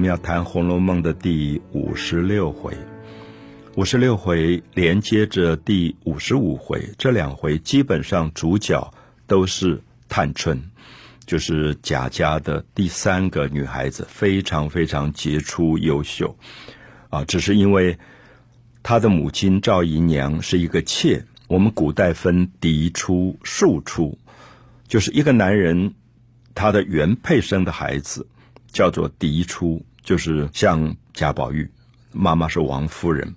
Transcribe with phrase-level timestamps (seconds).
[0.00, 2.74] 我们要谈《红楼梦》的第五十六回。
[3.76, 8.94] 五十六回连接着第五十五回，这两回基本上主角
[9.26, 9.78] 都是
[10.08, 10.58] 探春，
[11.26, 16.34] 就是贾家的第三个女孩子，非常非常杰出优秀。
[17.10, 17.98] 啊，只是因为
[18.82, 21.22] 她的母亲赵姨娘是一个妾。
[21.46, 24.16] 我们古代分嫡出、庶出，
[24.88, 25.92] 就是一个男人
[26.54, 28.26] 他的原配生的孩子
[28.72, 31.70] 叫做嫡出，就是像贾宝玉，
[32.12, 33.34] 妈妈是王夫人。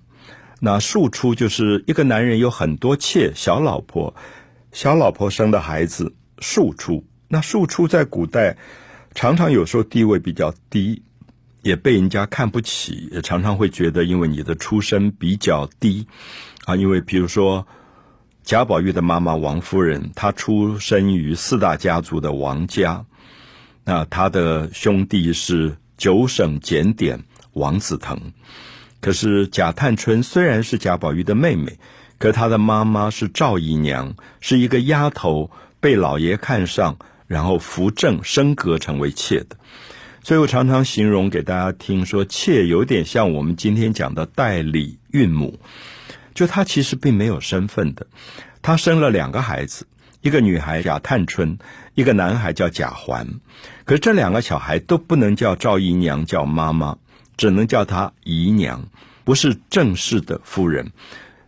[0.60, 4.14] 那庶出就是一个男人有很多妾小老婆，
[4.72, 7.04] 小老婆生的孩子庶出。
[7.28, 8.58] 那庶出在古代
[9.14, 11.02] 常常有时候地位比较低，
[11.62, 16.08] 也被人家看不起，也常常会觉得因为你的出身比较低
[16.66, 17.66] 啊，因为比如说。
[18.46, 23.06] 贾宝玉的妈妈王夫人，她出生于四大家族的王家，
[23.86, 28.34] 那她的兄弟是九省检点王子腾。
[29.00, 31.78] 可是贾探春虽然是贾宝玉的妹妹，
[32.18, 39.58] 可她的妈妈是赵姨娘，是一个丫头，被老爷看上，然后扶正升格成为妾的。
[40.24, 45.60] 所以我常常形容给大家听，说妾有点像我们今天讲的代理孕母。
[46.34, 48.08] 就她其实并没有身份的，
[48.62, 49.86] 她生了两个孩子，
[50.22, 51.58] 一个女孩贾探春，
[51.94, 53.28] 一个男孩叫贾环。
[53.86, 56.98] 可是这两个小孩都不能叫赵姨娘叫妈妈，
[57.38, 58.86] 只能叫她姨娘，
[59.24, 60.92] 不是正式的夫人。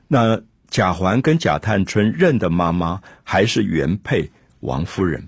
[0.07, 5.27] 那贾环跟贾探春认的妈妈还是原配王夫人。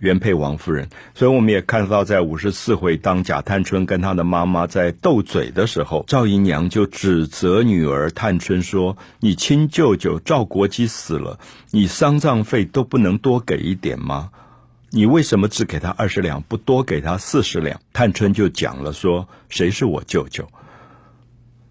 [0.00, 11.38] 原配王夫人，所以我们也看到，在五十四回，当贾探春跟她的妈妈在斗嘴的时候，赵姨娘就指责女儿探春说：“你亲舅舅赵国基死了，
[11.70, 14.30] 你丧葬费都不能多给一点吗？
[14.90, 20.48] 你为什么只给他二十两，不多给他四十两？”探春就讲了说：“谁是我舅舅？”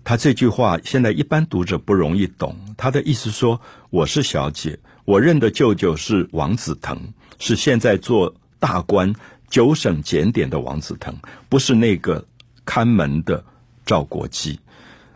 [0.04, 9.14] 他这句话现在一般读者不容易懂，他的意思说：“我是小姐，我认的舅舅是王子腾。”是现在做大官
[9.50, 11.18] 九省检点的王子腾，
[11.50, 12.26] 不是那个
[12.64, 13.44] 看门的
[13.86, 14.60] 赵国基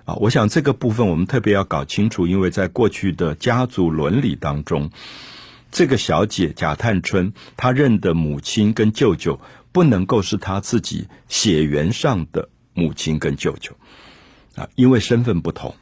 [0.04, 0.16] 啊！
[0.16, 4.90] 我想这个部分我们特别要搞清楚，因为在过去的家族伦理当中，
[5.72, 9.40] 这个小姐贾探春她认的母亲跟舅舅
[9.72, 13.72] 不能够是她自己血缘上的母亲跟舅舅
[14.58, 15.76] 啊，因为身份不同，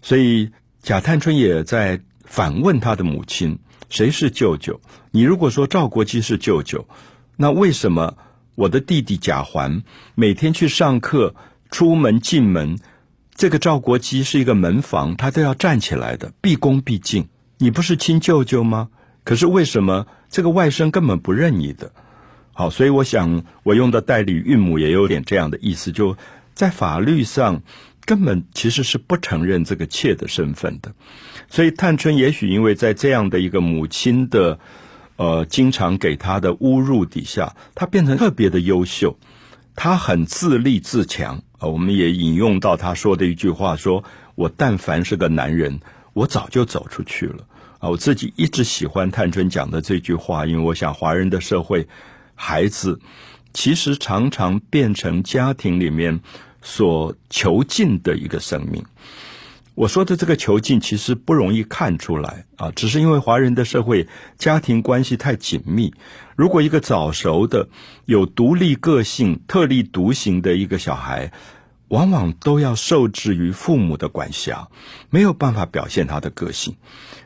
[0.00, 3.58] 所以贾探春也在反问他的母亲。
[3.88, 4.80] 谁是舅舅？
[5.10, 6.86] 你如果说赵国基是舅舅，
[7.36, 8.16] 那为什么
[8.54, 9.82] 我的弟弟贾环
[10.14, 11.34] 每天去上课、
[11.70, 12.78] 出门进门，
[13.34, 17.28] 这个赵国基是一个门房，他都要站起来的，毕恭毕敬。
[17.58, 18.88] 你不是亲舅舅吗？
[19.24, 21.92] 可是为什么这个外甥根本不认你的？
[22.54, 26.16] 好，所以我想我用的代理韵母也有点这样的意思，就
[26.54, 27.62] 在法律上。
[28.04, 30.92] 根本其实是不承认这个妾的身份的，
[31.48, 34.58] 所以探春也许因为在这样的一个母亲的
[35.16, 39.16] 呃经常给她的侮辱底下，她变成特别的优秀，
[39.76, 41.68] 她很自立自强啊。
[41.68, 44.02] 我们也引用到她说的一句话：说
[44.34, 45.78] 我但凡是个男人，
[46.12, 47.46] 我早就走出去了
[47.78, 47.88] 啊。
[47.88, 51.86] 我自己一直喜欢探春讲的这句话，因为我想华人的社会，
[52.34, 53.00] 孩子
[53.52, 56.20] 其实常常变成家庭里面。
[56.62, 58.84] 所囚禁的一个生命，
[59.74, 64.06] 我说的这个囚禁其实不容易看出来啊，只是因为华人的社会
[64.38, 65.92] 家庭关系太紧密。
[66.36, 67.68] 如果一个早熟的、
[68.04, 71.32] 有独立个性、特立独行的一个小孩，
[71.88, 74.68] 往往都要受制于父母的管辖，
[75.10, 76.76] 没有办法表现他的个性。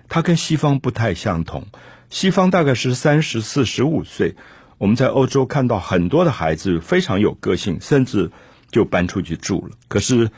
[0.09, 1.67] 他跟西方不太相同，
[2.09, 4.35] 西方大概是三十四、十五岁，
[4.79, 8.31] 我们在欧洲看到很多的孩子非常有个性，甚至。
[8.71, 9.77] 就搬出去住了。
[9.89, 10.31] 可是，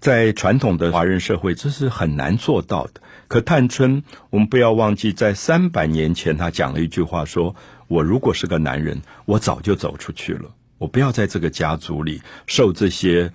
[0.00, 3.00] 在传统的华人社会，这是很难做到的。
[3.26, 7.54] 可探春，我们不要忘记，在三百年前，他讲了一句话：说
[7.88, 10.50] 我如果是个男人，我早就走出去了。
[10.78, 13.32] 我不要在这个家族里受这些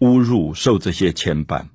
[0.00, 1.66] 侮辱，受这些牵绊，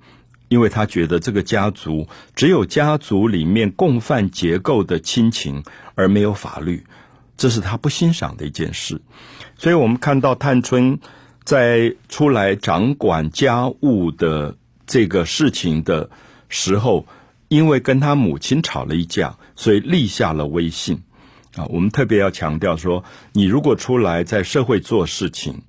[0.49, 5.63] 因为他觉得这个家族只有家族里面共犯结构的亲情，
[5.93, 6.83] 而没有法律，
[7.37, 8.99] 这是他不欣赏的一件事。
[9.55, 10.99] 所以我们看到探春。
[11.45, 14.55] 在出来掌管家务的
[14.87, 16.09] 这个事情的
[16.49, 17.05] 时候，
[17.47, 20.99] 因为跟他母亲吵了一架，所以立下了威信。
[21.55, 25.61] 啊，我们特别要强调说，你如果出来在社会做事情，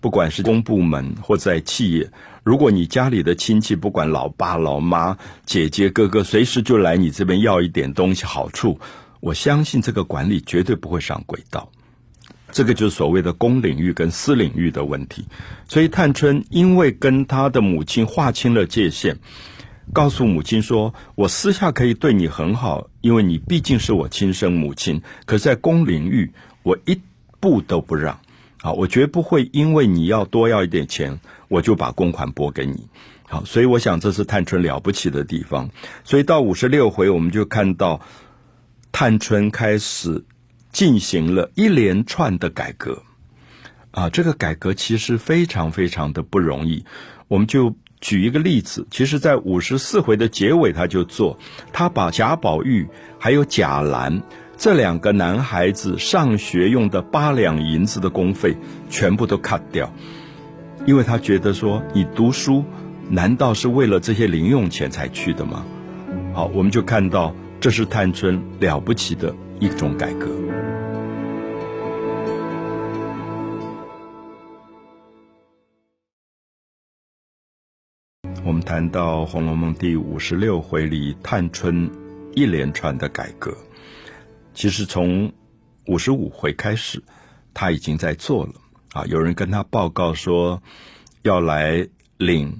[0.00, 2.10] 不管是公部门或在企业，
[2.42, 5.16] 如果你家里的亲戚，不管老爸老妈、
[5.46, 8.78] 姐姐哥哥，随时就来你这边要一点东西好处，
[9.20, 11.70] 我相信这个管理绝对不会上轨道。
[12.52, 15.26] 这个就是所谓的公领域跟私领域的问题。
[15.66, 19.16] 所以探春因为跟他的母亲划清了界限，
[19.92, 25.02] 告诉母亲说：“我私下可以对你很好，因为你毕竟是我亲生母亲。
[25.24, 26.30] 可是，在公领域，
[26.62, 27.00] 我一
[27.40, 28.20] 步都不让。
[28.60, 32.86] 啊，我绝不会因为你要多要一点钱，我就把公款拨给你。
[33.26, 35.70] 好，所以我想这是探春了不起的地方。
[36.04, 38.00] 所以到五十六回，我们就看到
[38.92, 40.24] 探春开始。”
[40.72, 43.02] 进行了一连串的改革，
[43.90, 46.84] 啊，这个改革其实非常非常的不容易。
[47.28, 51.38] 我们就举一个例子，其实，在五十四回的结尾，他就做，
[51.72, 52.88] 他把贾宝玉
[53.18, 54.22] 还有贾兰
[54.56, 58.56] 这两个男孩子上学用的八两银子的公费
[58.88, 59.92] 全部都 cut 掉，
[60.86, 62.64] 因为他觉得说，你读书
[63.08, 65.64] 难道是为了这些零用钱才去的吗？
[66.34, 70.26] 好，我们就看到这是探春了不起的一种改革。
[78.44, 81.88] 我们谈到《红楼梦》第五十六回里，探春
[82.34, 83.56] 一连串的改革，
[84.52, 85.32] 其实从
[85.86, 87.00] 五十五回开始，
[87.54, 88.54] 他已经在做了
[88.94, 89.06] 啊。
[89.06, 90.60] 有人跟他报告说，
[91.22, 92.58] 要来领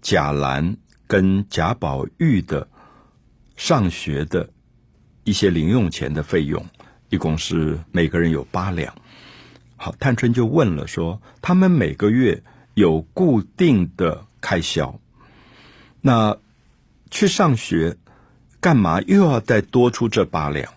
[0.00, 0.76] 贾兰
[1.08, 2.68] 跟贾宝玉的
[3.56, 4.48] 上学的
[5.30, 6.66] 一些零用钱的费用，
[7.08, 8.92] 一共是每个人有八两。
[9.76, 12.42] 好，探春就问了说，他们每个月
[12.74, 14.98] 有固定的开销？
[16.00, 16.36] 那
[17.12, 17.96] 去上学
[18.60, 19.00] 干嘛？
[19.02, 20.68] 又要再多出这八两？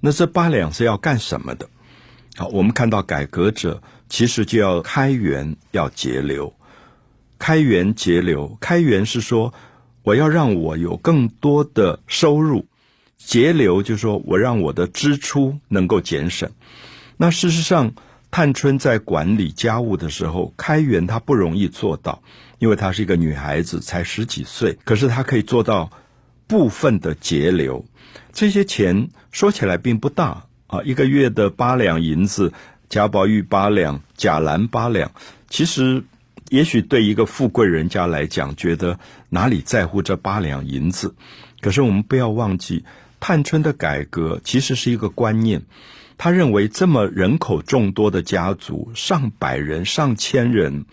[0.00, 1.68] 那这八两是要干什么的？
[2.34, 6.52] 好，我们看到改革者其实就要开源，要节流。
[7.38, 9.54] 开源节流，开源是说
[10.02, 12.66] 我要让我有更多的收入；
[13.24, 16.50] 节流就是说我让我的支出能够减省。
[17.16, 17.92] 那事实上，
[18.30, 22.22] 探春在管理家务的时候，开源她不容易做到。
[22.58, 25.90] 因为她是一个女孩子，才十几岁，可是她可以做到
[26.46, 27.86] 部分的节流。
[28.32, 32.52] 这些钱说起来并不大啊，一个月的八两银子，
[32.88, 35.12] 贾宝玉八两，贾兰八两，
[35.48, 36.04] 其实
[36.50, 38.98] 也许对一个富贵人家来讲，觉得
[39.30, 41.14] 哪里在乎这八两银子？
[41.60, 42.84] 可是我们不要忘记，
[43.20, 45.62] 探春的改革其实是一个观念，
[46.18, 50.86] 他认为这么人口众多的家族，上百人、上千人。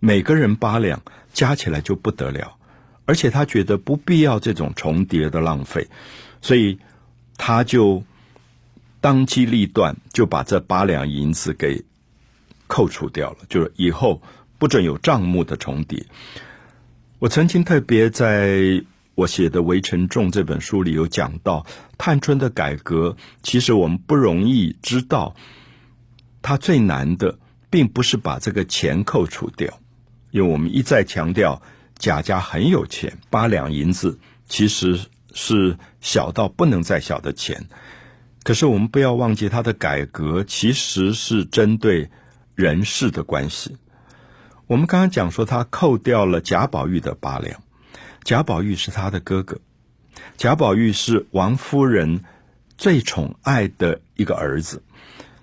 [0.00, 1.02] 每个人八两
[1.32, 2.56] 加起来就不得了，
[3.04, 5.88] 而且他觉得不必要这种重叠的浪费，
[6.40, 6.78] 所以
[7.36, 8.04] 他就
[9.00, 11.82] 当机立断，就把这八两银子给
[12.68, 14.22] 扣除掉了，就是以后
[14.56, 16.06] 不准有账目的重叠。
[17.18, 18.84] 我曾经特别在
[19.18, 21.66] 我写的《围城众》这本书里有讲到，
[21.98, 25.34] 探春的改革，其实我们不容易知道，
[26.40, 29.80] 他最难的并不是把这个钱扣除掉。
[30.30, 31.60] 因为我们一再强调
[31.96, 35.00] 贾家很有钱，八两银子其实
[35.34, 37.66] 是小到不能再小的钱。
[38.44, 42.08] 可是我们不要忘记，他的改革其实是针对
[42.54, 43.78] 人事的关系。
[44.68, 47.60] 我们刚刚讲说，他扣掉了贾宝玉的八两。
[48.24, 49.58] 贾宝玉是他的哥哥，
[50.36, 52.20] 贾宝玉是王夫人
[52.76, 54.82] 最宠爱的一个儿子，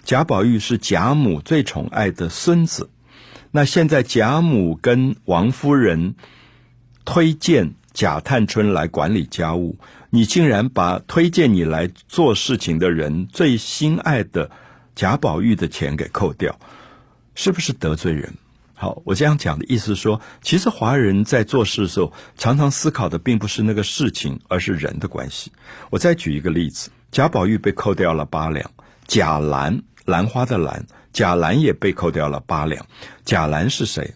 [0.04, 2.90] 贾宝玉是贾母最宠爱的孙子。
[3.52, 6.16] 那现在贾母跟王夫人
[7.06, 9.78] 推荐贾探春来管理家务，
[10.10, 14.52] 你竟然把推荐你来做事情的人最心爱的
[14.94, 16.60] 贾宝玉的钱给扣掉，
[17.34, 18.34] 是不是得罪人？
[18.76, 25.52] 好，我这样讲的意思是说，其实华人在做事的时候，常常思考的并不是那个事情，而是人的关系。
[25.90, 28.70] 我再举一个例子，贾宝玉被扣掉了八两，
[29.08, 30.86] 贾兰兰花的兰。
[31.14, 32.86] 贾兰也被扣掉了八两。
[33.24, 34.16] 贾兰是谁？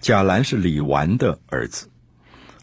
[0.00, 1.90] 贾兰是李纨的儿子。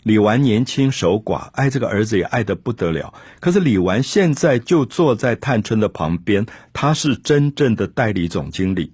[0.01, 3.13] 李纨年轻守寡，爱这个儿子也爱得不得了。
[3.39, 8.93] 可是李纨现在就坐在探春的旁边，他是真正的代理总经理。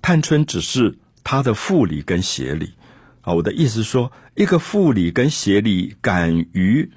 [0.00, 2.74] 探春只是他的副理跟协理。
[3.22, 6.90] 啊，我的意思说，一个副理跟协理敢于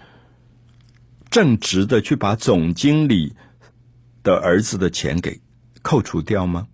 [1.30, 3.36] 正直的去把总经理
[4.24, 5.42] 的儿子的钱给。
[5.84, 6.68] 扣除掉吗？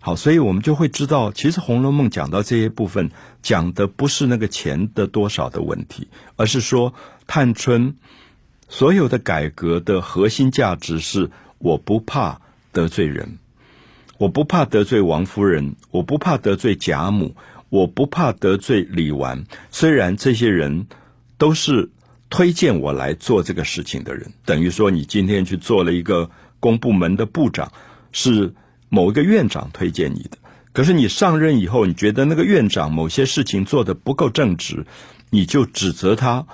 [0.00, 3.10] 好，所以我们就会知道，其实《红楼梦》讲到这些部分，
[3.42, 6.94] 讲的不是那个钱的多少的问题，而是说
[7.26, 7.96] 探春
[8.66, 12.40] 所有的改革的核心价值是：我不怕
[12.72, 13.38] 得罪人，
[14.20, 17.34] 我不怕得罪王夫人，我不怕得罪贾母，
[17.70, 19.46] 我不怕得罪李纨。
[19.70, 20.88] 虽然这些人
[21.38, 21.88] 都是
[22.28, 27.72] 推荐我来做这个事情的人，等于说你今天去做了一个公部门的部长。
[28.12, 28.52] 是
[28.90, 30.36] 某一个院长推荐你的，
[30.74, 34.84] 可是你上任以后，你觉得那个院长某些事情做的不够正直，
[35.30, 36.46] 你就指责他。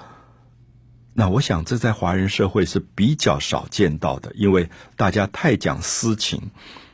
[1.14, 6.42] 那我想，这在华人社会是比较少见到的，因为大家太讲私情。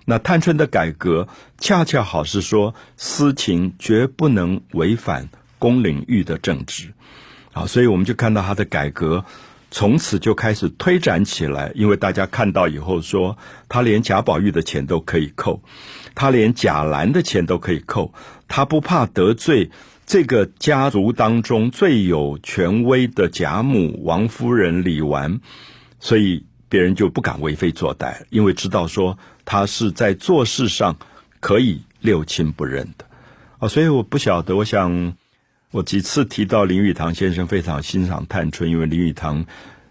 [0.04, 1.28] 那探春的改革，
[1.58, 5.28] 恰恰好是说，私情绝不能违反
[5.58, 6.92] 公领域的政治。
[7.52, 9.24] 啊，所以我们就看到他的改革，
[9.70, 11.70] 从此就开始推展起来。
[11.74, 13.36] 因为大家看到以后说，
[13.68, 15.62] 他连贾宝玉的钱都可以扣，
[16.14, 18.12] 他连贾兰的钱都可以扣，
[18.48, 19.70] 他不怕得罪。
[20.04, 25.40] 这个家族当中最有权威的贾母、王夫人、李纨，
[26.00, 30.96] 所以别人就不敢为非作歹，因为知道说他是在做事上
[31.38, 33.04] 可以六亲不认的
[33.58, 33.68] 啊。
[33.68, 35.14] 所以我不晓得，我想
[35.70, 39.44] 我几次提到林语堂先生非常欣赏探春，因为林语堂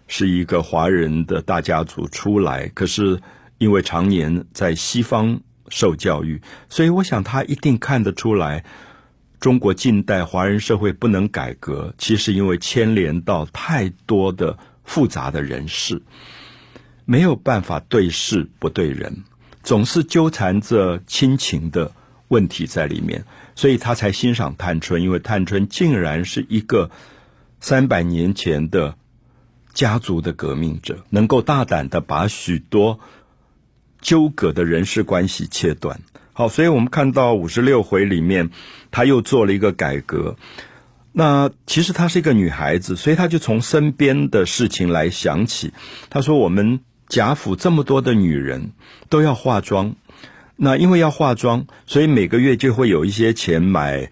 [0.08, 3.16] 是一个华人的大家族出来，可是
[3.58, 8.64] 因为常年在西方受教育，所以我想他一定看得出来。
[9.38, 16.02] 中国近代华人社会不能改革，其实因为牵连到太多的复杂的人事，
[17.04, 19.24] 没有办法对事不对人，
[19.62, 21.92] 总是纠缠着亲情的
[22.28, 26.90] 问题在里面，所以他才欣赏探春，因为探春竟然是一个
[27.60, 28.96] 三百年前的
[29.74, 33.00] 家族的革命者，能够大胆的把许多
[34.00, 36.00] 纠葛的人事关系切断。
[36.32, 38.50] 好，所以我们看到五十六回里面，
[38.90, 40.36] 他又做了一个改革。
[41.14, 45.74] 那其实她是一个女孩子，所以她就从身边的事情来想起。
[46.08, 46.80] 她说：“我们
[47.12, 48.72] 贾府这么多的女人
[49.10, 49.96] 都要化妆，
[50.56, 54.10] 那因为要化妆，所以每个月就会有一些钱买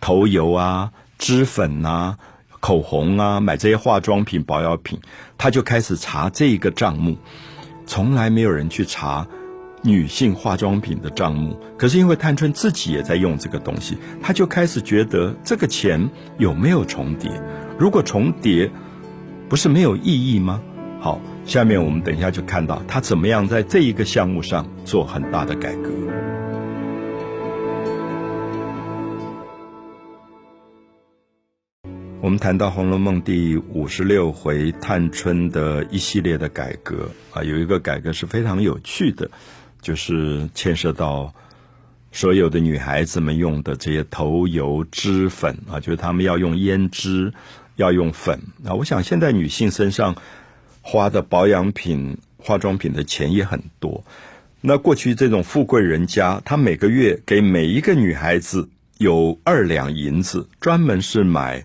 [0.00, 2.18] 头油啊、脂粉啊、
[2.58, 4.98] 口红啊，买这些化妆品、保养品。
[5.38, 7.16] 她就开始查这个账目，
[7.86, 9.28] 从来没有人去查。”
[9.82, 17.30] 女性化妆品的账目，可是因为探春自己也在用这个东西，她就开始觉得这个钱有没有重叠？
[17.78, 18.68] 如果重叠，
[19.48, 20.60] 不是没有意义吗？
[21.00, 21.18] 好，
[21.50, 25.90] 下面我们等一下就看到她怎么样在这一个项目上做很大的改革。
[32.20, 39.28] 我们谈到《红楼梦》第五十六回探春的一系列的改革啊，有一个改革是非常有趣的。
[39.82, 41.34] 就是牵涉到
[42.12, 47.32] 所有的女孩子们用的这些头油、脂粉啊，就是她们要用胭脂，
[47.74, 48.72] 要用粉啊。
[48.74, 50.14] 我想现在女性身上
[50.90, 54.02] 花的保养品、化妆品的钱也很多。
[54.60, 58.68] 那过去这种富贵人家，他每个月给每一个女孩子
[58.98, 61.64] 有二两银子，专门是买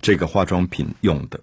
[0.00, 1.40] 这个化妆品用的。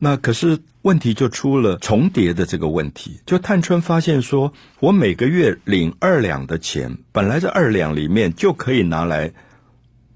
[0.00, 3.20] 那可是问题就出了重叠的这个问题。
[3.24, 9.32] 就探春发现说，我每个月领二两的钱，本来这二两里面就可以拿来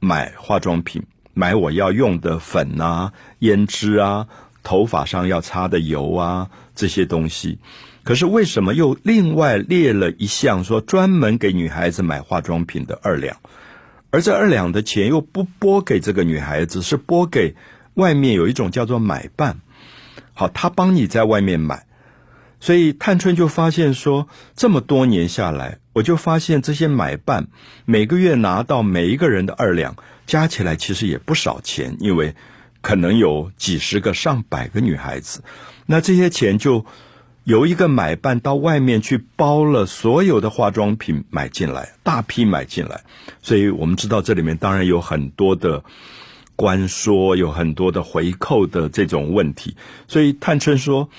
[0.01, 4.27] 买化妆品，买我要用的粉啊、胭脂啊、
[4.65, 7.61] 头发上要擦的油啊这些东西。
[8.03, 13.37] 可是为什么又另外列了一项说专门给女孩子买化妆品的二两？
[14.11, 17.57] 而这二两的钱又不拨给这个女孩子，是拨给
[17.95, 19.61] 外面有一种叫做买办。
[20.35, 21.87] 好，他帮你在外面买，
[22.61, 27.49] 所以探春就发现说，这么多年下来，我就发现这些买办
[27.85, 32.35] 每个月拿到每一个人的二两，加起来其实也不少钱，因为
[32.85, 35.43] 可能有几十个、上百个女孩子，
[35.87, 36.85] 那这些钱就
[37.43, 43.03] 由一个买办到外面去包了所有的化妆品买进来，大批买进来，
[43.43, 45.83] 所以我们知道这里面当然有很多的。
[46.57, 49.77] 官说有很多的回扣的这种问题，
[50.07, 51.11] 所以探春说，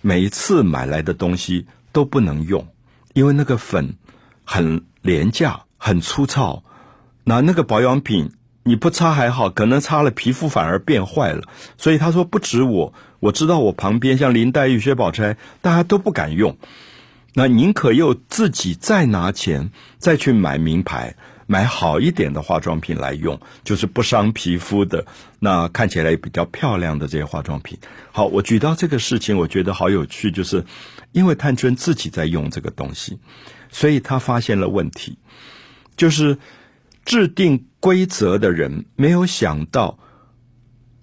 [0.00, 2.66] 每一次买来的东西都不能用，
[3.14, 3.94] 因为那个粉
[4.42, 6.64] 很廉价、很粗糙，
[7.22, 11.42] 那那个保养品你不擦还好，可能擦了皮肤反而变坏了。
[11.76, 16.56] 所以他说不止我，我知道我旁边像林黛玉、薛宝钗，大家都不敢用，
[17.34, 21.16] 那宁可又自己再拿钱再去买名牌。
[21.46, 25.04] 买好一点的化妆品来用，就是不伤皮肤的，
[25.40, 27.76] 那看起来比较漂亮的这些化妆品。
[28.12, 30.64] 好，我举到这个事情，我觉得好有趣，就是
[31.10, 33.18] 因为探春自己在用这个东西，
[33.72, 35.18] 所以他发现了问题，
[35.96, 36.38] 就是
[37.04, 39.98] 制定规则的人没有想到，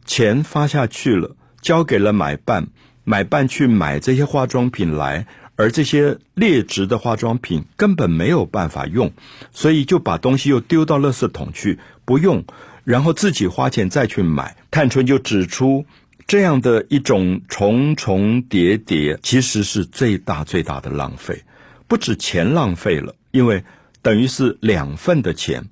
[0.06, 2.68] 钱发下去了，交给了买办，
[3.04, 5.28] 买办去买这些化妆品来。
[5.60, 9.12] 而这些劣质的化妆品根本没有办法用，
[9.52, 12.46] 所以就把东西又丢到垃圾桶去不用，
[12.84, 14.56] 然后自己花钱再去买。
[14.70, 15.84] 探春就指出，
[16.28, 21.42] 这样的一种重重叠叠，其实是最大最大的浪费。
[21.88, 23.64] 不止钱浪费了，因为
[24.04, 25.68] 等于是两份的钱。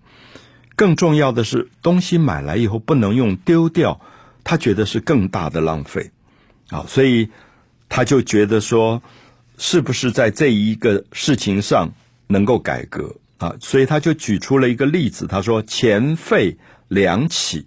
[0.75, 4.00] 更重要的是，东西买来以后不能用，丢掉，
[4.44, 6.12] 他觉得是更大的浪费。
[6.70, 7.29] 啊，所以
[7.88, 9.01] 他就觉得说，
[9.58, 11.88] 是不是在这一个事情上
[12.27, 13.55] 能够改革啊？
[13.62, 17.65] 所以他就举出了一个例子，他说：钱费两起，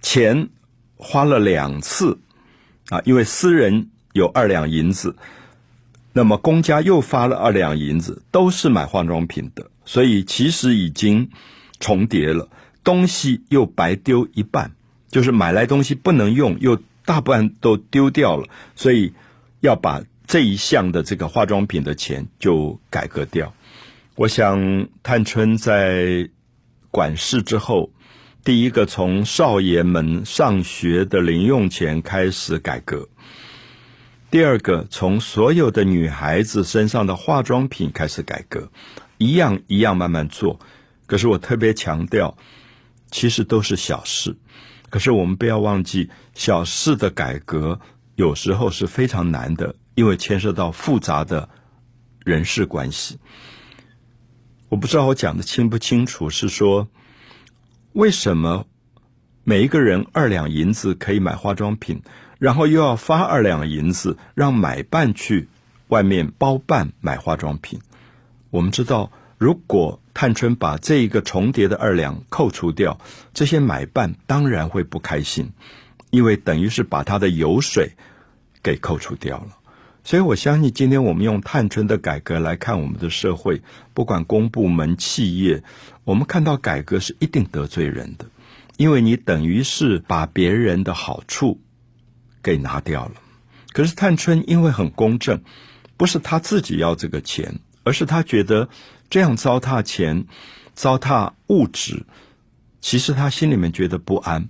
[0.00, 0.48] 钱
[0.96, 2.18] 花了两次
[2.88, 5.14] 啊，因为私人有二两银子，
[6.12, 11.28] 那么公家又发了二两银子，都是买化妆品的，所以其实已经
[11.80, 12.48] 重叠了，
[12.82, 14.72] 东西又白丢一半，
[15.08, 16.80] 就是买来东西不能用又。
[17.04, 19.14] 大部分都丢掉了，所以
[19.60, 23.54] 要把这一项的这个化妆品的钱就改革掉。
[24.14, 26.28] 我想，探春在
[26.90, 27.90] 管事之后，
[28.44, 33.08] 第一个从少爷们上学的零用钱开始改革；
[34.30, 38.68] 第二个从所有的女孩子身上的化妆品开始改革，
[39.16, 40.60] 一样一样慢慢做。
[41.08, 42.36] 可是我特别强调，
[43.10, 44.36] 其实都是小事。
[44.90, 47.80] 可是我们不要忘记，小事的改革
[48.14, 51.48] 有时候是非常难的，因为牵涉到复杂的
[52.24, 53.18] 人事关系。
[54.68, 56.88] 我不知道我讲的清不清楚，是说
[57.94, 58.66] 为什么
[59.44, 62.02] 每一个人二两银子可以买化妆品，
[62.38, 65.48] 然后又要发二两银子让买办去
[65.88, 67.80] 外面包办买化妆品？
[68.50, 69.10] 我们知道。
[69.40, 72.98] 如果探春把这一个重叠的二两扣除掉，
[73.32, 75.52] 这些买办当然会不开心，
[76.10, 77.92] 因为等于是把他的油水
[78.60, 79.56] 给扣除掉了。
[80.02, 83.62] 所以我相信，今天我们用探春的改革来看我们的社会，
[83.94, 85.62] 不管公部门、企业，
[86.02, 88.26] 我们看到改革是一定得罪人的，
[88.76, 91.60] 因为你等于是把别人的好处
[92.42, 93.12] 给拿掉了。
[93.72, 95.40] 可是探春因为很公正，
[95.96, 98.68] 不是他自己要这个钱，而是他觉得。
[99.10, 100.26] 这样糟蹋钱、
[100.74, 102.04] 糟蹋物质，
[102.80, 104.48] 其实他心里面觉得不安，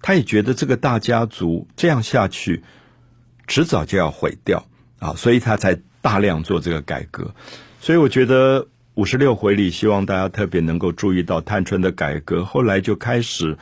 [0.00, 2.64] 他也觉得这个大家族这样下去，
[3.46, 4.66] 迟早就要毁掉
[4.98, 7.34] 啊，所以他才大量做这个改革。
[7.80, 13.58] 所以我觉得五十六回里，希望大家特别能够注意到探春的改革，后来就开始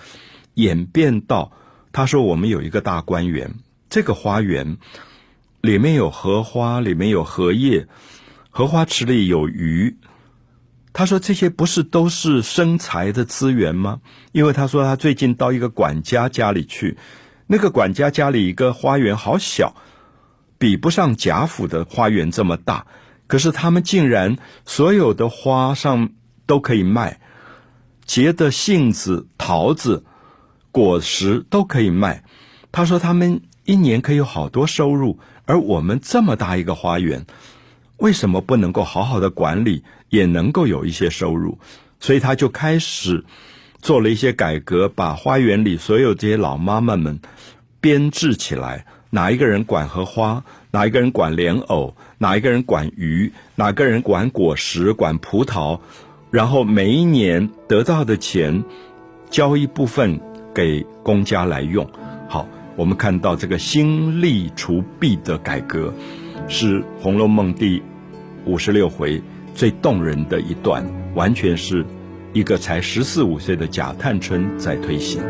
[0.55, 1.53] 演变到，
[1.93, 3.55] 他说我们有一个大观园，
[3.89, 4.79] 这个花园
[5.61, 7.89] 里面有荷花，里面有荷叶，
[8.49, 9.97] 荷花池里有鱼。
[10.93, 14.01] 他说：“这些不是都是生财的资源吗？
[14.33, 16.99] 因为他说他最近到一个管家家里去，
[17.47, 19.77] 那个管家家里一个花园好小，
[20.59, 22.87] 比不上贾府的花园这么大。
[23.29, 26.11] 可是他们竟然所有的花上
[26.47, 27.21] 都可以卖，
[28.05, 30.05] 结的杏子、桃子、
[30.73, 32.25] 果实都可以卖。
[32.73, 37.27] 他说他们一年可以有好多收入，而我们这么大一个花园。”
[38.01, 41.59] 为什么不能够好好的管理，也能够有一些收入？
[41.99, 43.25] 所以他就开始
[43.81, 47.21] 做了一些改革，把花园里所有这些老妈妈们
[47.81, 55.81] 编制起来，哪一个人管荷花，哪一个人管莲藕，哪一个人管鱼，哪个人管果实、管葡萄，
[56.31, 58.65] 然后每一年得到的钱
[59.31, 60.21] 交一部分
[60.55, 61.89] 给公家来用。
[62.29, 62.47] 好，
[62.77, 65.93] 我们看到这个新力除弊的改革，
[66.49, 67.83] 是《红楼梦》第。
[68.47, 69.23] 五十六回
[69.61, 70.83] 最动人的一段，
[71.15, 71.85] 完全是
[72.33, 75.21] 一个才十四五岁的贾探春在推行。